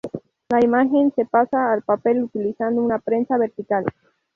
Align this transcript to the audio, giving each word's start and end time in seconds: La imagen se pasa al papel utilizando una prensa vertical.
La 0.49 0.59
imagen 0.65 1.13
se 1.15 1.25
pasa 1.27 1.71
al 1.71 1.83
papel 1.83 2.23
utilizando 2.23 2.81
una 2.81 2.97
prensa 2.97 3.37
vertical. 3.37 3.85